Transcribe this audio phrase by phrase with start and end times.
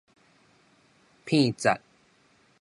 [1.25, 1.79] 片節